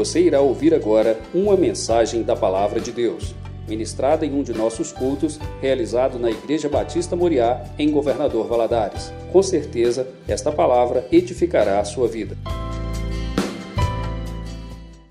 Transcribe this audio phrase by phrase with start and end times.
[0.00, 3.34] Você irá ouvir agora uma mensagem da Palavra de Deus,
[3.68, 9.12] ministrada em um de nossos cultos, realizado na Igreja Batista Moriá, em Governador Valadares.
[9.30, 12.34] Com certeza, esta palavra edificará a sua vida.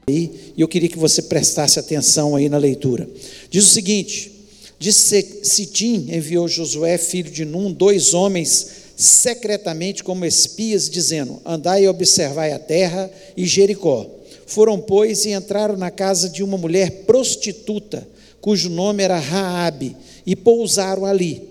[0.09, 3.07] E eu queria que você prestasse atenção aí na leitura.
[3.47, 4.31] Diz o seguinte:
[4.79, 11.87] de Sitim enviou Josué, filho de Num, dois homens secretamente como espias, dizendo: Andai e
[11.87, 14.18] observai a terra e Jericó.
[14.49, 18.07] Foram, pois, e entraram na casa de uma mulher prostituta,
[18.41, 21.43] cujo nome era Raabe, e pousaram ali.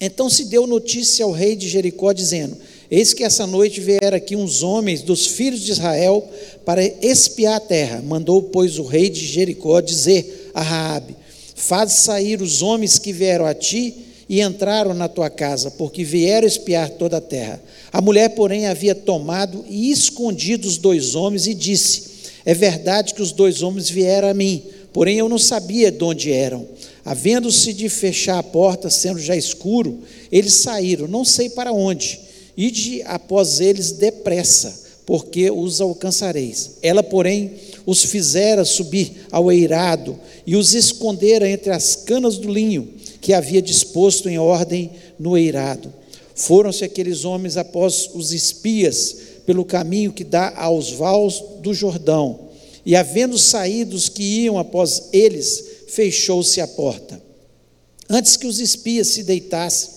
[0.00, 2.56] Então se deu notícia ao rei de Jericó, dizendo:
[2.88, 6.24] Eis que essa noite vieram aqui uns homens dos filhos de Israel
[6.64, 8.00] para espiar a terra.
[8.00, 11.16] Mandou, pois, o rei de Jericó dizer a Raabe:
[11.56, 13.92] Faz sair os homens que vieram a ti
[14.28, 17.62] e entraram na tua casa, porque vieram espiar toda a terra.
[17.92, 22.02] A mulher, porém, havia tomado e escondido os dois homens e disse:
[22.44, 26.32] É verdade que os dois homens vieram a mim, porém eu não sabia de onde
[26.32, 26.66] eram.
[27.04, 32.18] Havendo-se de fechar a porta, sendo já escuro, eles saíram, não sei para onde.
[32.56, 36.72] Ide após eles depressa, porque os alcançareis.
[36.82, 37.52] Ela, porém,
[37.84, 42.96] os fizera subir ao eirado e os escondera entre as canas do linho
[43.26, 45.92] que havia disposto em ordem no eirado.
[46.32, 52.50] Foram-se aqueles homens após os espias pelo caminho que dá aos vales do Jordão,
[52.84, 57.20] e havendo saído os que iam após eles, fechou-se a porta.
[58.08, 59.90] Antes que os espias se deitassem,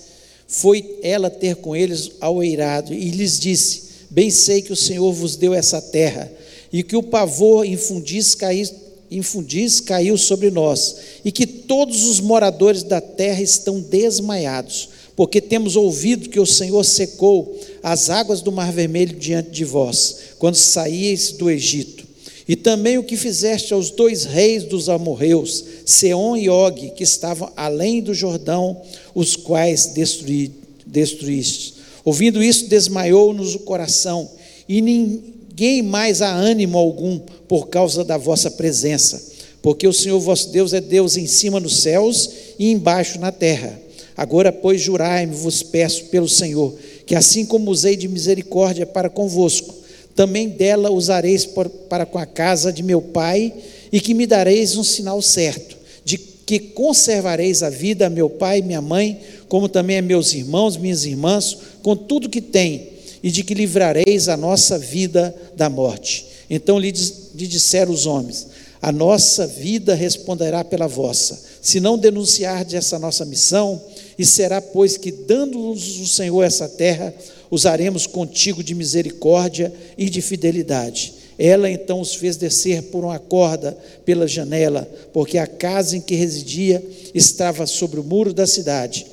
[0.47, 5.13] foi ela ter com eles ao eirado e lhes disse: Bem sei que o Senhor
[5.13, 6.31] vos deu essa terra,
[6.73, 8.67] e que o pavor infundis caiu
[9.11, 15.75] infundis caiu sobre nós, e que todos os moradores da terra estão desmaiados, porque temos
[15.75, 21.31] ouvido que o Senhor secou as águas do Mar Vermelho diante de vós, quando saíeis
[21.31, 22.07] do Egito.
[22.47, 27.51] E também o que fizeste aos dois reis dos amorreus, Seom e Og, que estavam
[27.55, 28.81] além do Jordão,
[29.13, 30.51] os quais destruí,
[30.85, 31.75] destruíste.
[32.03, 34.27] Ouvindo isso, desmaiou-nos o coração,
[34.67, 39.21] e ninguém mais há ânimo algum por causa da vossa presença,
[39.59, 42.29] porque o Senhor vosso Deus é Deus em cima nos céus
[42.59, 43.77] e embaixo na terra.
[44.15, 46.75] Agora, pois, jurai-me, vos peço pelo Senhor,
[47.07, 49.73] que assim como usei de misericórdia para convosco,
[50.15, 51.47] também dela usareis
[51.89, 53.51] para com a casa de meu pai,
[53.91, 58.59] e que me dareis um sinal certo, de que conservareis a vida a meu pai
[58.59, 62.89] e minha mãe, como também a meus irmãos, minhas irmãs, com tudo que tem
[63.23, 66.25] e de que livrareis a nossa vida da morte.
[66.49, 66.91] Então lhe,
[67.35, 68.47] lhe disseram os homens:
[68.81, 73.81] A nossa vida responderá pela vossa, se não denunciardes essa nossa missão,
[74.17, 77.13] e será, pois, que, dando-nos o Senhor essa terra,
[77.49, 81.13] usaremos contigo de misericórdia e de fidelidade.
[81.37, 86.15] Ela então os fez descer por uma corda pela janela, porque a casa em que
[86.15, 86.83] residia
[87.15, 89.07] estava sobre o muro da cidade.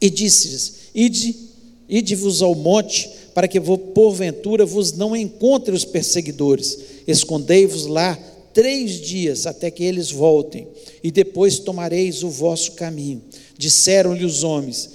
[0.00, 1.52] E disse-lhes: Ide
[1.92, 6.78] Ide-vos ao monte, para que porventura vos não encontre os perseguidores.
[7.06, 8.18] Escondei-vos lá
[8.52, 10.66] três dias até que eles voltem,
[11.02, 13.22] e depois tomareis o vosso caminho.
[13.56, 14.90] Disseram-lhe os homens: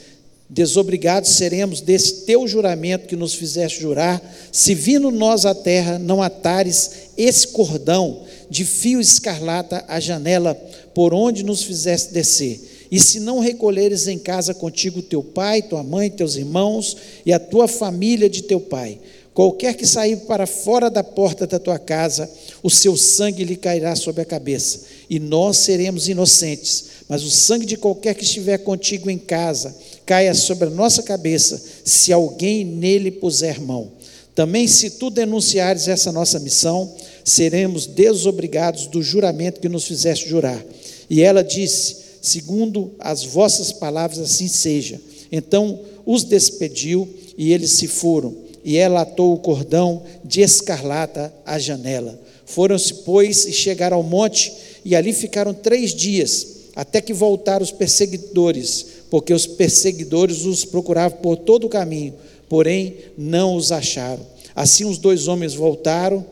[0.49, 6.21] Desobrigados seremos desse teu juramento que nos fizeste jurar, se vindo nós à terra não
[6.21, 10.55] atares esse cordão de fio escarlata à janela
[10.93, 15.83] por onde nos fizeste descer e se não recolheres em casa contigo teu pai, tua
[15.83, 18.99] mãe, teus irmãos e a tua família de teu pai,
[19.37, 22.27] qualquer que sair para fora da porta da tua casa,
[22.63, 27.63] o seu sangue lhe cairá sobre a cabeça, e nós seremos inocentes, mas o sangue
[27.63, 29.75] de qualquer que estiver contigo em casa
[30.07, 33.91] caia sobre a nossa cabeça, se alguém nele puser mão.
[34.33, 36.91] Também, se tu denunciares essa nossa missão,
[37.23, 40.65] seremos desobrigados do juramento que nos fizeste jurar.
[41.07, 44.99] E ela disse: segundo as vossas palavras, assim seja.
[45.31, 48.46] Então os despediu e eles se foram.
[48.67, 52.19] E ela atou o cordão de escarlata à janela.
[52.45, 54.53] Foram-se, pois, e chegaram ao monte,
[54.83, 61.17] e ali ficaram três dias, até que voltaram os perseguidores, porque os perseguidores os procuravam
[61.19, 62.15] por todo o caminho,
[62.49, 64.27] porém não os acharam.
[64.53, 66.25] Assim os dois homens voltaram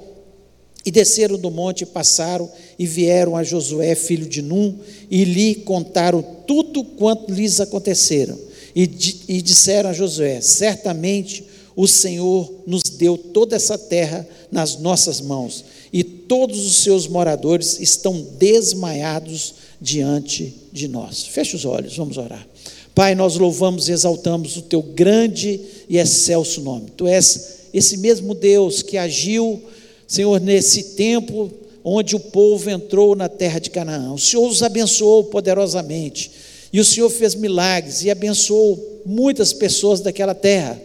[0.85, 4.77] e desceram do monte, passaram e vieram a Josué, filho de Num,
[5.09, 8.37] e lhe contaram tudo quanto lhes aconteceram.
[8.75, 8.83] E,
[9.29, 15.65] e disseram a Josué: Certamente o Senhor nos deu toda essa terra nas nossas mãos,
[15.91, 21.23] e todos os seus moradores estão desmaiados diante de nós.
[21.23, 22.45] Feche os olhos, vamos orar.
[22.93, 26.91] Pai, nós louvamos e exaltamos o teu grande e excelso nome.
[26.95, 29.61] Tu és esse mesmo Deus que agiu
[30.07, 31.51] Senhor, nesse tempo
[31.83, 34.13] onde o povo entrou na terra de Canaã.
[34.13, 36.31] O Senhor os abençoou poderosamente.
[36.71, 40.79] E o Senhor fez milagres e abençoou muitas pessoas daquela terra.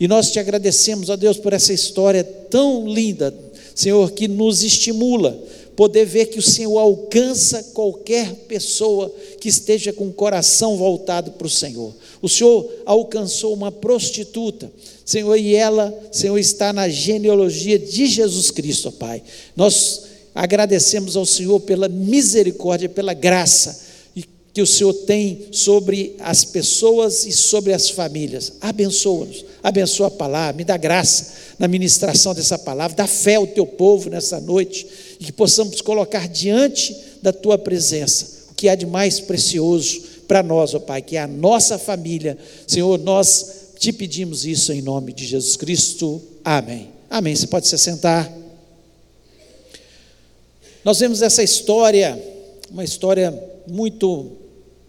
[0.00, 3.34] E nós te agradecemos, ó Deus, por essa história tão linda,
[3.74, 5.38] Senhor, que nos estimula
[5.76, 11.46] poder ver que o Senhor alcança qualquer pessoa que esteja com o coração voltado para
[11.46, 11.94] o Senhor.
[12.20, 14.70] O Senhor alcançou uma prostituta,
[15.04, 19.22] Senhor, e ela, Senhor, está na genealogia de Jesus Cristo, Pai.
[19.56, 20.02] Nós
[20.34, 23.88] agradecemos ao Senhor pela misericórdia, pela graça
[24.52, 28.54] que o Senhor tem sobre as pessoas e sobre as famílias.
[28.60, 33.66] Abençoa-nos, abençoa a palavra, me dá graça na ministração dessa palavra, dá fé ao teu
[33.66, 34.86] povo nessa noite
[35.18, 40.42] e que possamos colocar diante da tua presença o que há de mais precioso para
[40.42, 42.38] nós, ó Pai, que é a nossa família.
[42.66, 46.22] Senhor, nós te pedimos isso em nome de Jesus Cristo.
[46.44, 46.88] Amém.
[47.08, 47.34] Amém.
[47.34, 48.30] Você pode se sentar.
[50.84, 52.18] Nós vemos essa história,
[52.70, 53.32] uma história
[53.66, 54.36] muito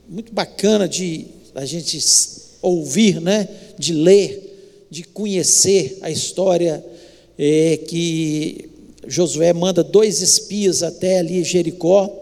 [0.07, 1.25] muito bacana de
[1.55, 1.97] a gente
[2.61, 3.47] ouvir, né?
[3.79, 4.50] De ler,
[4.91, 6.85] de conhecer a história
[7.39, 8.69] é, que
[9.07, 12.13] Josué manda dois espias até ali Jericó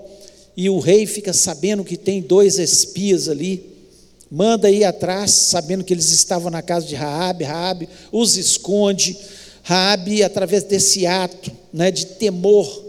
[0.56, 3.63] e o rei fica sabendo que tem dois espias ali,
[4.30, 9.18] manda ir atrás, sabendo que eles estavam na casa de Raabe, Raabe os esconde.
[9.63, 12.86] Raabe, através desse ato, né, de temor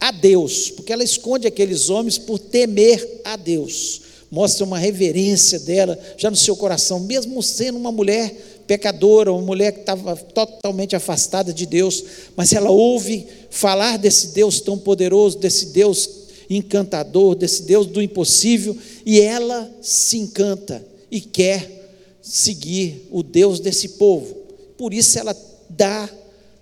[0.00, 4.02] a Deus, porque ela esconde aqueles homens por temer a Deus.
[4.30, 8.34] Mostra uma reverência dela já no seu coração, mesmo sendo uma mulher
[8.72, 12.02] pecadora, uma mulher que estava totalmente afastada de Deus,
[12.34, 16.08] mas ela ouve falar desse Deus tão poderoso, desse Deus
[16.48, 18.74] encantador, desse Deus do impossível,
[19.04, 24.34] e ela se encanta e quer seguir o Deus desse povo.
[24.78, 25.36] Por isso ela
[25.68, 26.08] dá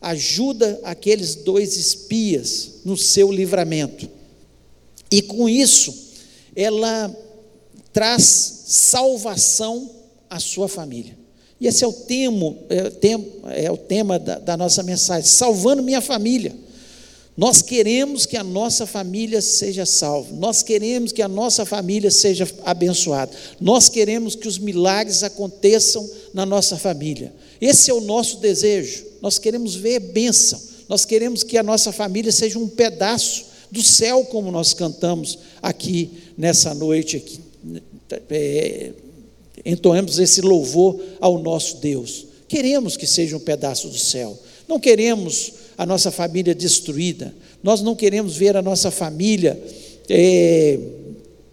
[0.02, 4.08] ajuda aqueles dois espias no seu livramento.
[5.08, 5.94] E com isso,
[6.56, 7.14] ela
[7.92, 9.88] traz salvação
[10.28, 11.19] à sua família.
[11.60, 15.28] E esse é o, temo, é, o tema, é o tema da, da nossa mensagem:
[15.28, 16.54] salvando minha família.
[17.36, 22.46] Nós queremos que a nossa família seja salva, nós queremos que a nossa família seja
[22.64, 27.32] abençoada, nós queremos que os milagres aconteçam na nossa família.
[27.60, 29.06] Esse é o nosso desejo.
[29.22, 34.24] Nós queremos ver bênção, nós queremos que a nossa família seja um pedaço do céu,
[34.24, 37.16] como nós cantamos aqui nessa noite.
[37.16, 37.40] Aqui.
[38.28, 38.90] É,
[39.64, 42.26] entoemos esse louvor ao nosso Deus.
[42.48, 47.94] Queremos que seja um pedaço do céu, não queremos a nossa família destruída, nós não
[47.94, 49.60] queremos ver a nossa família
[50.08, 50.78] é,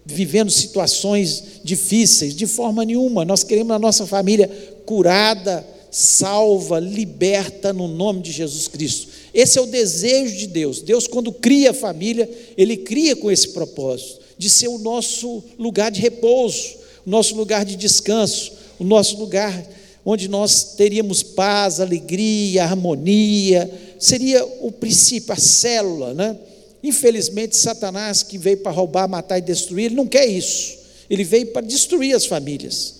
[0.04, 4.48] vivendo situações difíceis, de forma nenhuma, nós queremos a nossa família
[4.86, 9.08] curada, salva, liberta no nome de Jesus Cristo.
[9.32, 10.80] Esse é o desejo de Deus.
[10.80, 15.90] Deus, quando cria a família, Ele cria com esse propósito, de ser o nosso lugar
[15.90, 16.76] de repouso,
[17.08, 19.66] nosso lugar de descanso, o nosso lugar
[20.04, 26.36] onde nós teríamos paz, alegria, harmonia, seria o princípio, a célula, né?
[26.82, 30.78] Infelizmente, Satanás, que veio para roubar, matar e destruir, ele não quer isso.
[31.10, 32.94] Ele veio para destruir as famílias.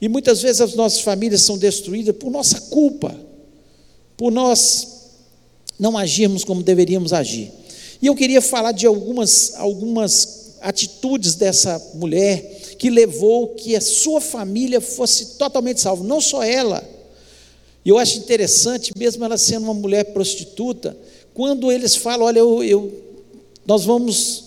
[0.00, 3.14] E muitas vezes as nossas famílias são destruídas por nossa culpa,
[4.16, 4.88] por nós
[5.78, 7.50] não agirmos como deveríamos agir.
[8.02, 12.51] E eu queria falar de algumas, algumas atitudes dessa mulher
[12.82, 16.82] que levou que a sua família fosse totalmente salva, não só ela.
[17.84, 20.96] E eu acho interessante, mesmo ela sendo uma mulher prostituta,
[21.32, 22.92] quando eles falam, olha, eu, eu
[23.64, 24.44] nós vamos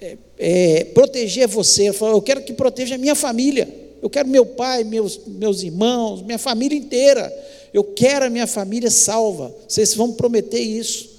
[0.00, 1.88] é, é, proteger você.
[1.88, 3.68] Eu, falo, eu quero que proteja a minha família.
[4.00, 7.32] Eu quero meu pai, meus, meus irmãos, minha família inteira.
[7.74, 9.52] Eu quero a minha família salva.
[9.66, 11.10] Vocês vão prometer isso.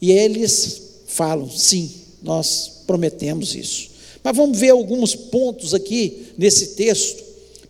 [0.00, 3.89] E eles falam: sim, nós prometemos isso.
[4.22, 7.22] Mas vamos ver alguns pontos aqui nesse texto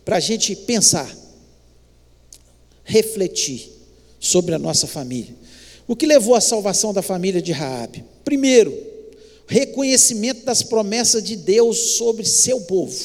[0.03, 1.15] para a gente pensar,
[2.83, 3.71] refletir
[4.19, 5.35] sobre a nossa família.
[5.87, 8.03] O que levou à salvação da família de Raabe?
[8.23, 8.77] Primeiro,
[9.47, 12.97] reconhecimento das promessas de Deus sobre seu povo.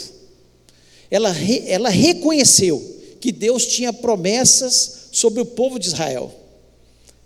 [1.10, 1.34] Ela,
[1.66, 6.32] ela reconheceu que Deus tinha promessas sobre o povo de Israel.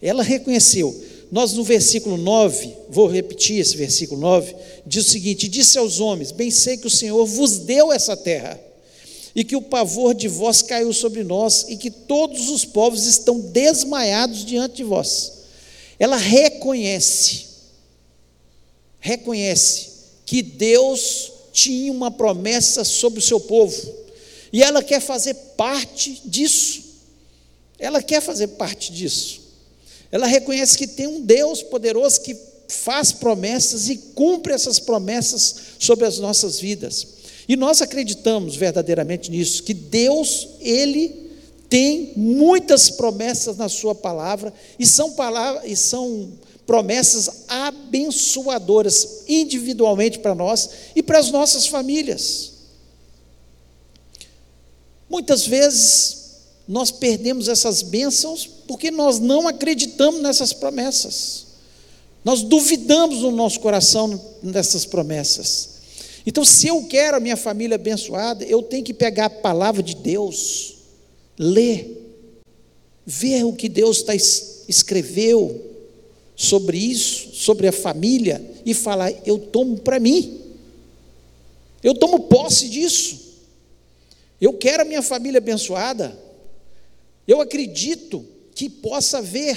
[0.00, 0.94] Ela reconheceu.
[1.30, 4.54] Nós no versículo 9, vou repetir esse versículo 9,
[4.86, 8.60] diz o seguinte: Disse aos homens: Bem sei que o Senhor vos deu essa terra,
[9.34, 13.38] e que o pavor de vós caiu sobre nós, e que todos os povos estão
[13.38, 15.32] desmaiados diante de vós.
[15.98, 17.50] Ela reconhece
[19.00, 19.88] reconhece
[20.26, 24.00] que Deus tinha uma promessa sobre o seu povo
[24.52, 26.82] e ela quer fazer parte disso.
[27.78, 29.39] Ela quer fazer parte disso.
[30.10, 32.36] Ela reconhece que tem um Deus poderoso que
[32.68, 37.06] faz promessas e cumpre essas promessas sobre as nossas vidas.
[37.48, 41.30] E nós acreditamos verdadeiramente nisso, que Deus, Ele
[41.68, 45.14] tem muitas promessas na Sua palavra, e são,
[45.64, 46.32] e são
[46.66, 52.52] promessas abençoadoras, individualmente para nós e para as nossas famílias.
[55.08, 56.19] Muitas vezes
[56.70, 61.46] nós perdemos essas bênçãos porque nós não acreditamos nessas promessas.
[62.24, 65.80] Nós duvidamos no nosso coração dessas promessas.
[66.24, 69.96] Então, se eu quero a minha família abençoada, eu tenho que pegar a palavra de
[69.96, 70.76] Deus,
[71.36, 72.22] ler,
[73.04, 75.60] ver o que Deus tá, escreveu
[76.36, 80.40] sobre isso, sobre a família, e falar: eu tomo para mim,
[81.82, 83.18] eu tomo posse disso,
[84.40, 86.29] eu quero a minha família abençoada,
[87.30, 89.56] eu acredito que possa haver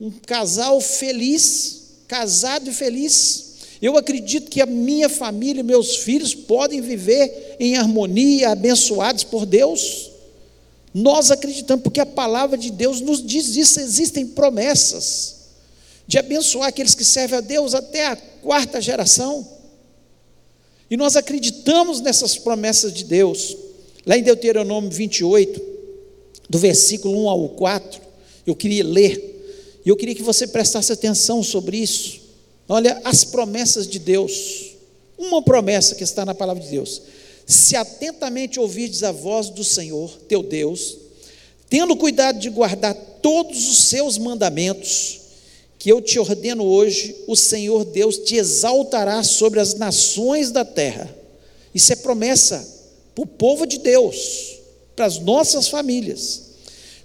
[0.00, 3.54] um casal feliz, casado e feliz.
[3.82, 10.12] Eu acredito que a minha família, meus filhos podem viver em harmonia, abençoados por Deus.
[10.94, 15.34] Nós acreditamos, porque a palavra de Deus nos diz isso, existem promessas
[16.06, 19.44] de abençoar aqueles que servem a Deus até a quarta geração.
[20.88, 23.56] E nós acreditamos nessas promessas de Deus.
[24.06, 25.73] Lá em Deuteronômio 28,
[26.48, 28.00] do versículo 1 ao 4,
[28.46, 29.34] eu queria ler
[29.84, 32.20] e eu queria que você prestasse atenção sobre isso.
[32.68, 34.72] Olha as promessas de Deus.
[35.18, 37.02] Uma promessa que está na palavra de Deus.
[37.46, 40.96] Se atentamente ouvirdes a voz do Senhor, teu Deus,
[41.68, 45.20] tendo cuidado de guardar todos os seus mandamentos,
[45.78, 51.14] que eu te ordeno hoje, o Senhor Deus te exaltará sobre as nações da terra.
[51.74, 52.66] Isso é promessa
[53.14, 54.58] para o povo de Deus,
[54.94, 56.42] para as nossas famílias.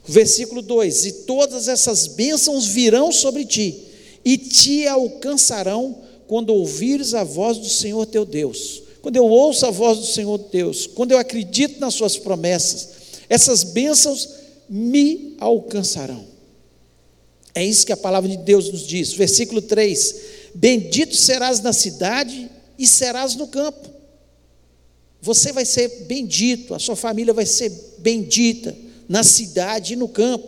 [0.06, 3.84] Versículo 2: E todas essas bênçãos virão sobre ti,
[4.24, 8.84] e te alcançarão quando ouvires a voz do Senhor teu Deus.
[9.02, 12.90] Quando eu ouço a voz do Senhor Deus, quando eu acredito nas suas promessas,
[13.30, 14.30] essas bênçãos
[14.70, 16.26] me alcançarão.
[17.56, 19.14] É isso que a palavra de Deus nos diz.
[19.14, 20.16] Versículo 3:
[20.54, 23.99] Bendito serás na cidade e serás no campo.
[25.22, 28.76] Você vai ser bendito, a sua família vai ser bendita
[29.08, 30.48] na cidade e no campo.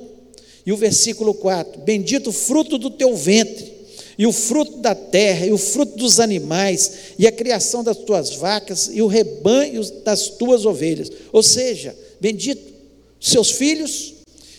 [0.66, 3.74] E o versículo 4: Bendito o fruto do teu ventre,
[4.18, 8.36] e o fruto da terra, e o fruto dos animais, e a criação das tuas
[8.36, 11.12] vacas, e o rebanho das tuas ovelhas.
[11.34, 12.72] Ou seja, bendito
[13.20, 14.13] seus filhos,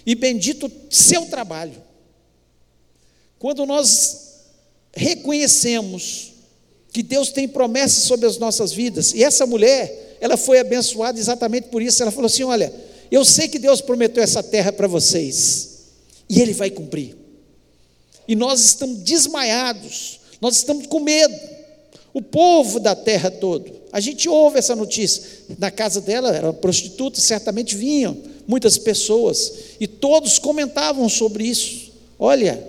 [0.04, 1.80] e bendito seu trabalho.
[3.38, 4.32] Quando nós
[4.94, 6.31] reconhecemos
[6.92, 11.68] que Deus tem promessas sobre as nossas vidas, e essa mulher, ela foi abençoada exatamente
[11.68, 12.72] por isso, ela falou assim: olha
[13.12, 15.80] eu sei que Deus prometeu essa terra para vocês,
[16.30, 17.14] e Ele vai cumprir.
[18.26, 21.34] E nós estamos desmaiados, nós estamos com medo.
[22.14, 23.70] O povo da terra todo.
[23.90, 25.22] A gente ouve essa notícia.
[25.58, 31.92] Na casa dela, era prostituta, certamente vinham muitas pessoas, e todos comentavam sobre isso.
[32.18, 32.66] Olha,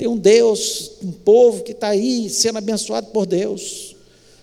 [0.00, 3.94] tem um Deus, um povo que está aí sendo abençoado por Deus,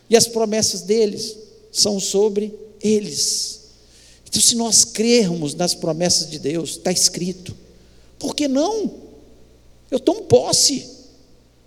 [0.08, 1.36] e as promessas deles
[1.72, 3.62] são sobre eles.
[4.30, 7.58] Então, se nós crermos nas promessas de Deus, está escrito.
[8.20, 8.92] Por que não?
[9.90, 10.88] Eu tomo posse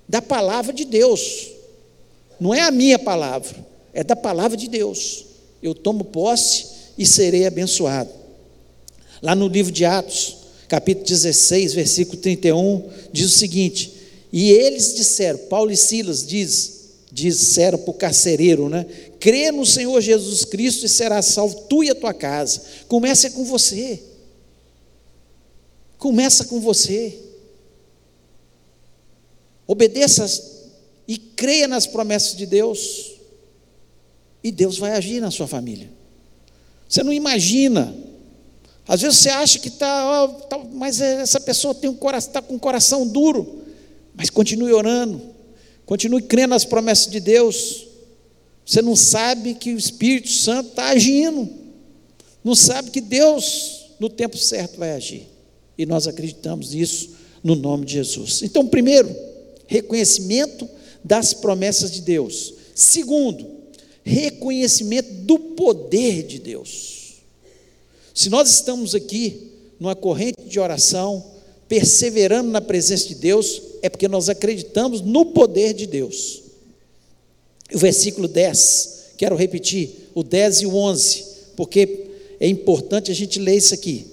[0.09, 1.49] da palavra de Deus.
[2.39, 5.25] Não é a minha palavra, é da palavra de Deus.
[5.61, 6.67] Eu tomo posse
[6.97, 8.11] e serei abençoado.
[9.21, 10.37] Lá no livro de Atos,
[10.71, 13.93] capítulo 16, versículo 31, diz o seguinte:
[14.33, 18.87] E eles disseram, Paulo e Silas diz, disseram para o carcereiro, né?
[19.19, 22.63] crê no Senhor Jesus Cristo e será salvo tu e a tua casa.
[22.87, 24.01] Começa com você.
[25.99, 27.19] Começa com você.
[29.67, 30.25] Obedeça
[31.07, 33.11] e creia nas promessas de Deus.
[34.43, 35.91] E Deus vai agir na sua família.
[36.89, 38.10] Você não imagina.
[38.91, 42.55] Às vezes você acha que está, tá, mas essa pessoa tem um coração, está com
[42.55, 43.63] um coração duro.
[44.17, 45.23] Mas continue orando,
[45.87, 47.87] continue crendo nas promessas de Deus.
[48.67, 51.49] Você não sabe que o Espírito Santo está agindo.
[52.43, 55.29] Não sabe que Deus, no tempo certo, vai agir.
[55.79, 57.11] E nós acreditamos nisso
[57.45, 58.43] no nome de Jesus.
[58.43, 59.09] Então, primeiro,
[59.69, 60.69] reconhecimento
[61.05, 62.55] das promessas de Deus.
[62.75, 63.47] Segundo,
[64.03, 67.00] reconhecimento do poder de Deus.
[68.15, 71.25] Se nós estamos aqui numa corrente de oração,
[71.69, 76.43] perseverando na presença de Deus, é porque nós acreditamos no poder de Deus.
[77.73, 81.25] O versículo 10, quero repetir, o 10 e o 11,
[81.57, 82.07] porque
[82.41, 84.07] é importante a gente ler isso aqui.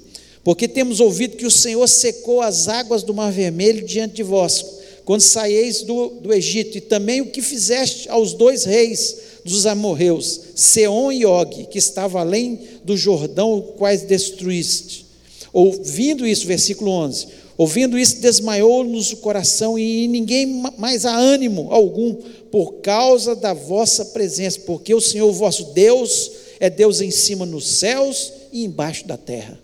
[0.44, 4.63] Porque temos ouvido que o Senhor secou as águas do Mar Vermelho diante de vós,
[5.04, 10.42] quando saíeis do, do Egito, e também o que fizeste aos dois reis dos amorreus,
[10.54, 15.06] Seom e Og, que estavam além do Jordão, quais destruíste.
[15.51, 17.27] Ouvindo isso, versículo 11,
[17.58, 22.15] ouvindo isso, desmaiou-nos o coração e ninguém mais há ânimo algum
[22.50, 27.67] por causa da vossa presença, porque o Senhor vosso Deus é Deus em cima nos
[27.67, 29.60] céus e embaixo da terra.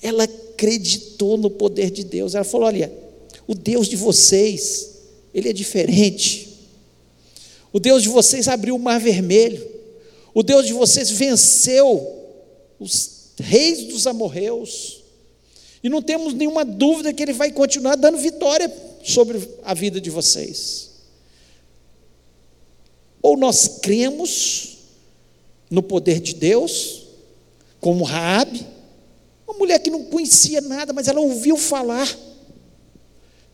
[0.00, 2.34] Ela acreditou no poder de Deus.
[2.34, 2.92] Ela falou: olha,
[3.46, 4.90] o Deus de vocês,
[5.34, 6.48] ele é diferente.
[7.72, 9.66] O Deus de vocês abriu o mar vermelho.
[10.32, 12.15] O Deus de vocês venceu
[12.78, 15.02] os reis dos amorreus.
[15.82, 18.72] E não temos nenhuma dúvida que ele vai continuar dando vitória
[19.04, 20.90] sobre a vida de vocês.
[23.22, 24.78] Ou nós cremos
[25.70, 27.04] no poder de Deus,
[27.80, 28.66] como Raabe,
[29.46, 32.08] uma mulher que não conhecia nada, mas ela ouviu falar.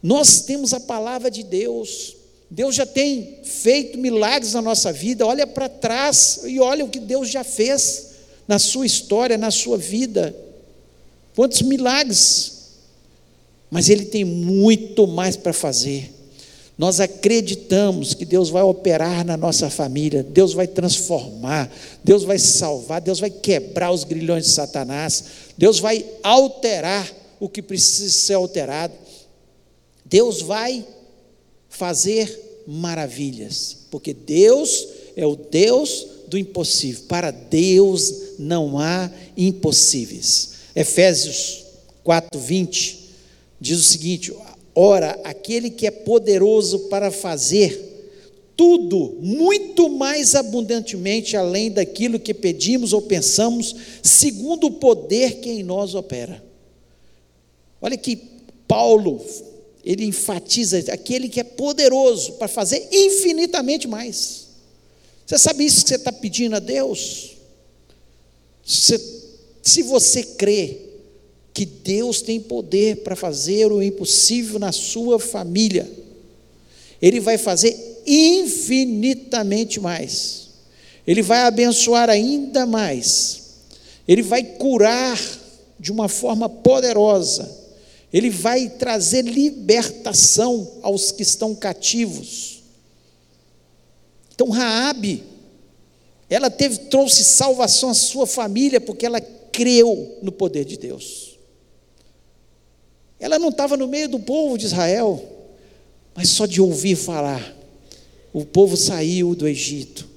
[0.02, 2.17] Nós temos a palavra de Deus.
[2.50, 5.26] Deus já tem feito milagres na nossa vida.
[5.26, 8.12] Olha para trás e olha o que Deus já fez
[8.46, 10.34] na sua história, na sua vida.
[11.34, 12.61] Quantos milagres!
[13.70, 16.12] Mas Ele tem muito mais para fazer.
[16.76, 21.70] Nós acreditamos que Deus vai operar na nossa família, Deus vai transformar,
[22.02, 25.25] Deus vai salvar, Deus vai quebrar os grilhões de Satanás,
[25.56, 28.94] Deus vai alterar o que precisa ser alterado,
[30.04, 30.84] Deus vai
[31.68, 40.52] fazer maravilhas, porque Deus é o Deus do impossível, para Deus não há impossíveis.
[40.74, 41.62] Efésios
[42.02, 43.00] 4, 20
[43.60, 44.32] diz o seguinte:
[44.74, 47.90] Ora, aquele que é poderoso para fazer
[48.56, 55.62] tudo muito mais abundantemente além daquilo que pedimos ou pensamos, segundo o poder que em
[55.62, 56.42] nós opera.
[57.80, 58.18] Olha que
[58.66, 59.22] Paulo,
[59.84, 64.42] ele enfatiza aquele que é poderoso para fazer infinitamente mais.
[65.32, 67.38] Você sabe isso que você está pedindo a Deus?
[68.62, 69.00] Se,
[69.62, 70.78] se você crê
[71.54, 75.90] que Deus tem poder para fazer o impossível na sua família.
[77.00, 80.49] Ele vai fazer infinitamente mais.
[81.06, 83.42] Ele vai abençoar ainda mais.
[84.06, 85.18] Ele vai curar
[85.80, 87.50] de uma forma poderosa.
[88.12, 92.61] Ele vai trazer libertação aos que estão cativos.
[94.43, 95.23] Então Raabe,
[96.28, 101.39] ela teve trouxe salvação à sua família porque ela creu no poder de Deus.
[103.21, 105.23] Ela não estava no meio do povo de Israel,
[106.13, 107.57] mas só de ouvir falar.
[108.33, 110.09] O povo saiu do Egito.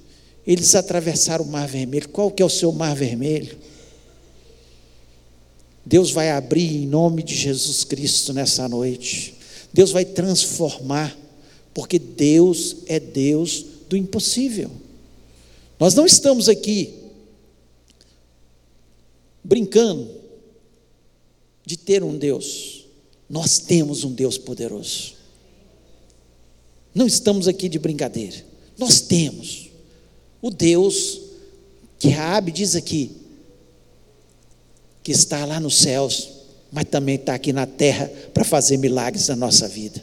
[0.44, 2.08] Eles atravessaram o Mar Vermelho.
[2.08, 3.56] Qual que é o seu Mar Vermelho?
[5.84, 9.36] Deus vai abrir em nome de Jesus Cristo nessa noite.
[9.72, 11.16] Deus vai transformar,
[11.72, 14.70] porque Deus é Deus do impossível.
[15.78, 16.94] Nós não estamos aqui
[19.42, 20.10] brincando
[21.64, 22.86] de ter um Deus.
[23.28, 25.14] Nós temos um Deus poderoso.
[26.94, 28.44] Não estamos aqui de brincadeira.
[28.78, 29.68] Nós temos
[30.40, 31.20] o Deus
[31.98, 33.10] que Raabe diz aqui,
[35.02, 36.28] que está lá nos céus,
[36.70, 40.02] mas também está aqui na terra para fazer milagres na nossa vida,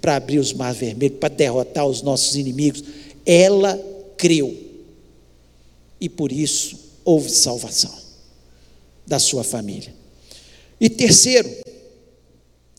[0.00, 2.82] para abrir os mares vermelhos, para derrotar os nossos inimigos.
[3.24, 3.78] Ela
[4.16, 4.56] creu.
[6.00, 7.94] E por isso houve salvação
[9.06, 9.94] da sua família.
[10.80, 11.50] E terceiro,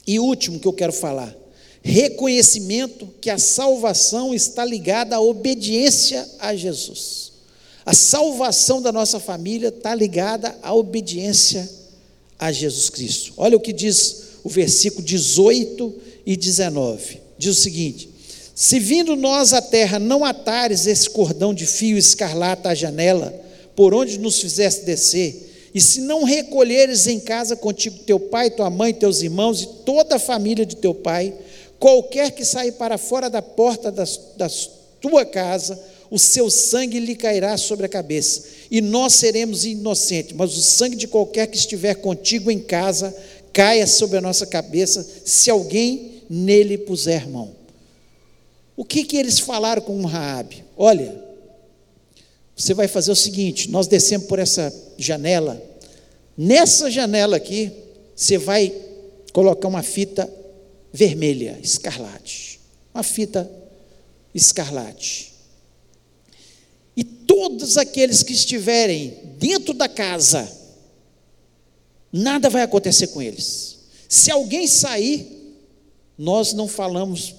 [0.05, 1.35] e último que eu quero falar:
[1.81, 7.33] reconhecimento que a salvação está ligada à obediência a Jesus.
[7.85, 11.69] A salvação da nossa família está ligada à obediência
[12.37, 13.33] a Jesus Cristo.
[13.37, 15.93] Olha o que diz o versículo 18
[16.25, 17.21] e 19.
[17.37, 18.09] Diz o seguinte:
[18.55, 23.37] Se vindo nós à terra não atares esse cordão de fio escarlata à janela,
[23.75, 28.69] por onde nos fizeste descer, e se não recolheres em casa contigo teu pai, tua
[28.69, 31.33] mãe, teus irmãos e toda a família de teu pai,
[31.77, 34.05] qualquer que sair para fora da porta da,
[34.37, 34.49] da
[35.01, 35.77] tua casa,
[36.09, 40.95] o seu sangue lhe cairá sobre a cabeça, e nós seremos inocentes, mas o sangue
[40.95, 43.13] de qualquer que estiver contigo em casa
[43.51, 47.64] caia sobre a nossa cabeça, se alguém nele puser mão.
[48.75, 50.65] O que que eles falaram com Raabe?
[50.75, 51.23] Olha,
[52.55, 55.61] você vai fazer o seguinte: nós descemos por essa janela,
[56.37, 57.71] nessa janela aqui,
[58.15, 58.73] você vai
[59.33, 60.31] colocar uma fita
[60.91, 62.59] vermelha, escarlate.
[62.93, 63.49] Uma fita
[64.33, 65.33] escarlate.
[66.95, 70.49] E todos aqueles que estiverem dentro da casa,
[72.11, 73.79] nada vai acontecer com eles.
[74.07, 75.27] Se alguém sair,
[76.17, 77.35] nós não falamos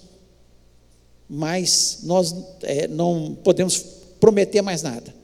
[1.29, 3.79] mais, nós é, não podemos
[4.21, 5.15] prometer mais nada.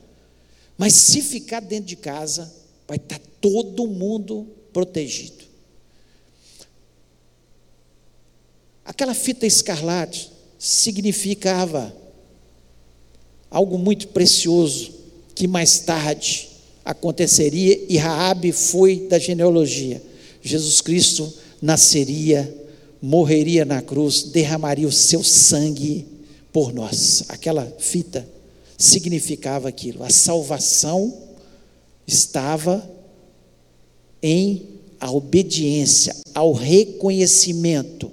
[0.76, 2.52] Mas se ficar dentro de casa,
[2.88, 5.44] vai estar todo mundo protegido.
[8.84, 11.94] Aquela fita escarlate significava
[13.50, 14.92] algo muito precioso
[15.34, 16.50] que mais tarde
[16.84, 20.02] aconteceria e Raabe foi da genealogia.
[20.40, 22.52] Jesus Cristo nasceria,
[23.02, 26.06] morreria na cruz, derramaria o seu sangue
[26.52, 27.24] por nós.
[27.28, 28.26] Aquela fita
[28.78, 30.04] significava aquilo.
[30.04, 31.12] A salvação
[32.06, 32.88] estava
[34.22, 34.68] em
[35.00, 38.12] a obediência, ao reconhecimento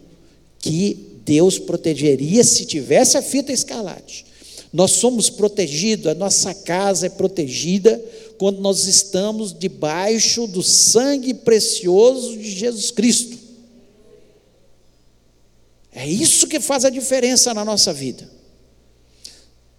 [0.57, 4.25] que Deus protegeria se tivesse a fita escarlate.
[4.73, 8.03] Nós somos protegidos, a nossa casa é protegida
[8.39, 13.38] quando nós estamos debaixo do sangue precioso de Jesus Cristo.
[15.91, 18.29] É isso que faz a diferença na nossa vida.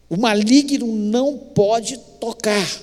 [0.09, 2.83] O maligno não pode tocar,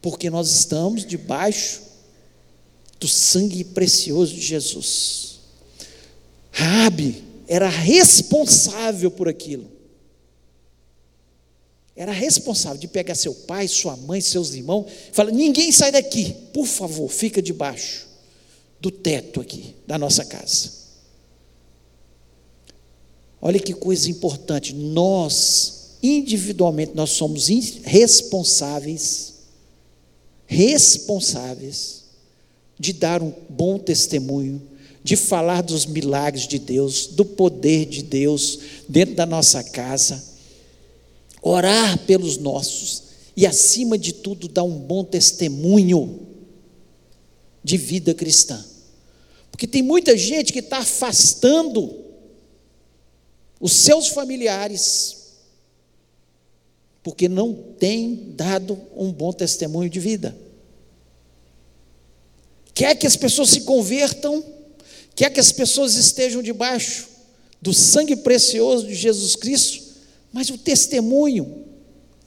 [0.00, 1.82] porque nós estamos debaixo
[2.98, 5.40] do sangue precioso de Jesus.
[6.50, 9.70] Rabi era responsável por aquilo.
[11.94, 16.32] Era responsável de pegar seu pai, sua mãe, seus irmãos, e falar: ninguém sai daqui,
[16.52, 18.06] por favor, fica debaixo
[18.80, 20.77] do teto aqui da nossa casa.
[23.40, 27.48] Olha que coisa importante, nós, individualmente, nós somos
[27.84, 29.34] responsáveis,
[30.46, 32.04] responsáveis
[32.78, 34.60] de dar um bom testemunho,
[35.04, 40.22] de falar dos milagres de Deus, do poder de Deus dentro da nossa casa,
[41.40, 43.04] orar pelos nossos
[43.36, 46.26] e, acima de tudo, dar um bom testemunho
[47.62, 48.64] de vida cristã.
[49.50, 52.07] Porque tem muita gente que está afastando
[53.60, 55.16] os seus familiares,
[57.02, 60.36] porque não tem dado um bom testemunho de vida.
[62.74, 64.44] Quer que as pessoas se convertam,
[65.14, 67.08] quer que as pessoas estejam debaixo
[67.60, 69.82] do sangue precioso de Jesus Cristo,
[70.32, 71.64] mas o testemunho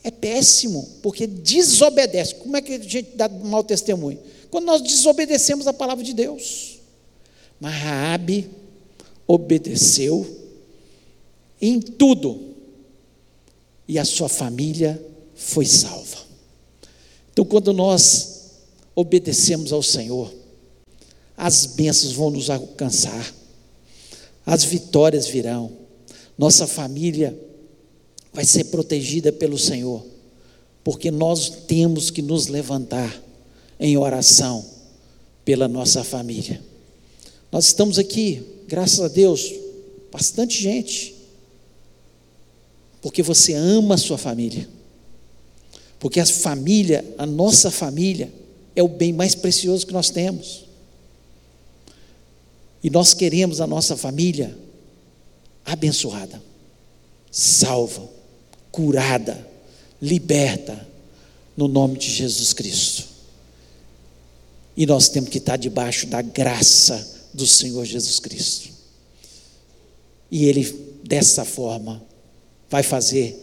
[0.04, 2.36] é péssimo, porque desobedece.
[2.36, 4.20] Como é que a gente dá mau testemunho?
[4.50, 6.80] Quando nós desobedecemos a palavra de Deus.
[7.60, 8.50] Mas Raabe
[9.28, 10.41] obedeceu
[11.62, 12.52] em tudo,
[13.88, 15.04] e a sua família
[15.36, 16.17] foi salva.
[17.32, 18.52] Então, quando nós
[18.95, 20.34] obedecemos ao Senhor,
[21.38, 23.34] as bênçãos vão nos alcançar,
[24.45, 25.71] as vitórias virão,
[26.38, 27.38] nossa família
[28.34, 30.06] vai ser protegida pelo Senhor,
[30.84, 33.21] porque nós temos que nos levantar
[33.80, 34.65] em oração
[35.45, 36.63] pela nossa família.
[37.52, 39.52] Nós estamos aqui, graças a Deus,
[40.12, 41.21] bastante gente
[43.02, 44.70] porque você ama a sua família.
[46.00, 48.32] Porque a família, a nossa família,
[48.76, 50.66] é o bem mais precioso que nós temos.
[52.84, 54.58] E nós queremos a nossa família
[55.66, 56.42] abençoada,
[57.30, 58.10] salva,
[58.72, 59.48] curada,
[60.02, 60.88] liberta,
[61.56, 63.06] no nome de Jesus Cristo.
[64.76, 68.70] E nós temos que estar debaixo da graça do Senhor Jesus Cristo.
[70.32, 70.64] E Ele,
[71.04, 72.02] dessa forma,
[72.72, 73.38] vai fazer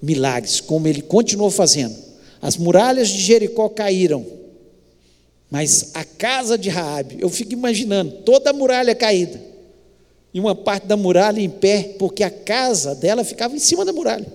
[0.00, 1.96] milagres, como ele continuou fazendo.
[2.40, 4.24] As muralhas de Jericó caíram,
[5.50, 9.40] mas a casa de Raabe, eu fico imaginando toda a muralha caída
[10.34, 13.92] e uma parte da muralha em pé, porque a casa dela ficava em cima da
[13.92, 14.26] muralha.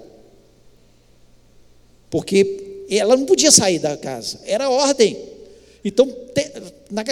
[2.09, 5.15] Porque ela não podia sair da casa, era ordem.
[5.85, 6.11] Então,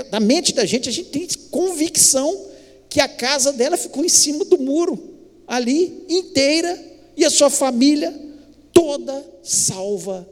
[0.09, 2.47] na mente da gente, a gente tem convicção
[2.89, 4.97] que a casa dela ficou em cima do muro,
[5.45, 8.13] ali, inteira, e a sua família
[8.71, 10.27] toda salva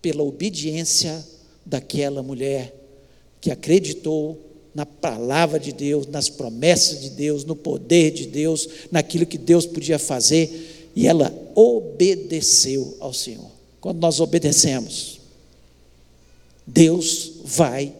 [0.00, 1.26] pela obediência
[1.66, 2.72] daquela mulher
[3.40, 4.40] que acreditou
[4.74, 9.66] na palavra de Deus, nas promessas de Deus, no poder de Deus, naquilo que Deus
[9.66, 13.50] podia fazer, e ela obedeceu ao Senhor.
[13.80, 15.20] Quando nós obedecemos,
[16.64, 17.92] Deus vai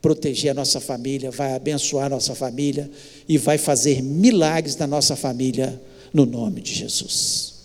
[0.00, 2.90] proteger a nossa família, vai abençoar a nossa família
[3.28, 5.80] e vai fazer milagres na nossa família,
[6.14, 7.57] no nome de Jesus.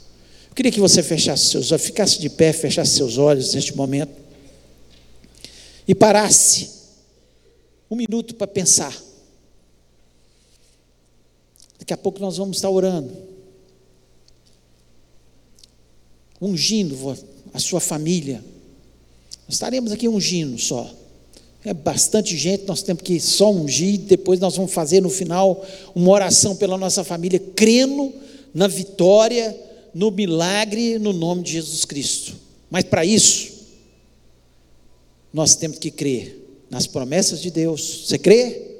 [0.53, 4.11] Eu queria que você fechasse seus olhos, ficasse de pé, fechasse seus olhos neste momento
[5.87, 6.69] e parasse
[7.89, 8.95] um minuto para pensar.
[11.79, 13.11] Daqui a pouco nós vamos estar orando,
[16.39, 17.17] ungindo
[17.51, 18.35] a sua família.
[19.47, 20.87] Nós estaremos aqui ungindo só,
[21.65, 26.11] É bastante gente, nós temos que só ungir, depois nós vamos fazer no final uma
[26.11, 28.13] oração pela nossa família, crendo
[28.53, 32.35] na vitória, no milagre, no nome de Jesus Cristo.
[32.69, 33.53] Mas para isso,
[35.31, 38.07] nós temos que crer nas promessas de Deus.
[38.07, 38.77] Você crê?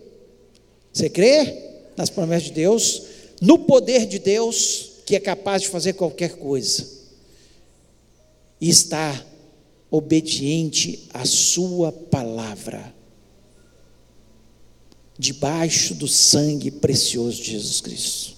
[0.91, 1.62] Você crê
[1.95, 3.04] nas promessas de Deus?
[3.41, 6.88] No poder de Deus, que é capaz de fazer qualquer coisa.
[8.60, 9.23] E está
[9.91, 12.93] obediente à Sua palavra,
[15.19, 18.36] debaixo do sangue precioso de Jesus Cristo.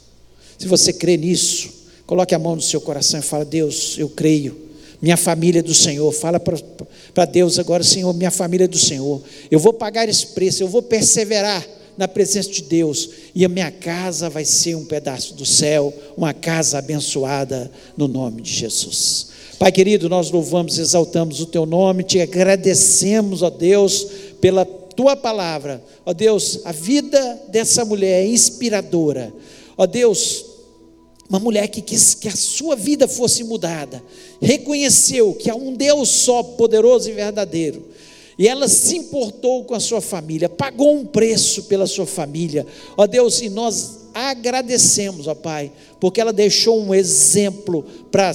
[0.58, 4.66] Se você crê nisso, coloque a mão no seu coração e fala: Deus, eu creio.
[5.02, 6.12] Minha família é do Senhor.
[6.12, 9.22] Fala para Deus agora, Senhor, minha família é do Senhor.
[9.52, 11.66] Eu vou pagar esse preço, eu vou perseverar
[11.98, 16.34] na presença de Deus, e a minha casa vai ser um pedaço do céu, uma
[16.34, 19.28] casa abençoada no nome de Jesus.
[19.58, 24.08] Pai querido, nós louvamos, exaltamos o teu nome, te agradecemos, ó Deus,
[24.42, 25.82] pela tua palavra.
[26.06, 29.32] Ó Deus, a vida dessa mulher é inspiradora.
[29.78, 30.45] Ó Deus,
[31.30, 34.04] uma mulher que quis que a sua vida fosse mudada,
[34.42, 37.84] reconheceu que há um Deus só, poderoso e verdadeiro,
[38.38, 42.66] e ela se importou com a sua família, pagou um preço pela sua família,
[42.98, 48.34] ó Deus, e nós agradecemos, ó Pai, porque ela deixou um exemplo para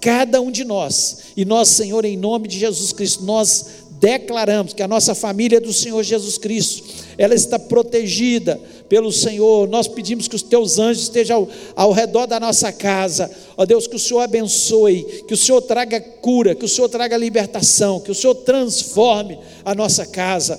[0.00, 1.18] cada um de nós.
[1.36, 3.66] E nós, Senhor, em nome de Jesus Cristo, nós
[3.98, 6.84] declaramos que a nossa família é do Senhor Jesus Cristo,
[7.18, 9.68] ela está protegida pelo Senhor.
[9.68, 13.28] Nós pedimos que os teus anjos estejam ao, ao, redor da nossa casa.
[13.56, 17.16] Ó Deus, que o Senhor abençoe, que o Senhor traga cura, que o Senhor traga
[17.16, 20.58] libertação, que o Senhor transforme a nossa casa.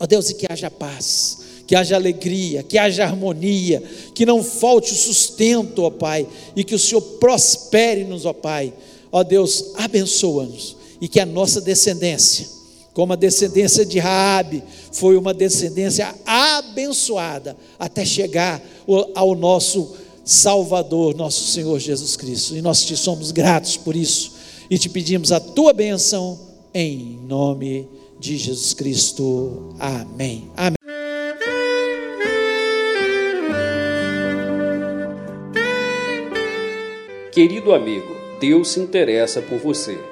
[0.00, 3.82] Ó Deus, e que haja paz que haja alegria, que haja harmonia,
[4.14, 8.74] que não falte o sustento, ó Pai, e que o Senhor prospere-nos, ó Pai.
[9.10, 12.46] Ó Deus, abençoa-nos e que a nossa descendência,
[12.92, 18.62] como a descendência de Raabe, foi uma descendência abençoada até chegar
[19.14, 22.56] ao nosso Salvador, nosso Senhor Jesus Cristo.
[22.56, 24.32] E nós te somos gratos por isso
[24.70, 26.38] e te pedimos a tua bênção
[26.74, 29.74] em nome de Jesus Cristo.
[29.78, 30.48] Amém.
[30.56, 30.76] Amém.
[37.32, 40.11] Querido amigo, Deus se interessa por você.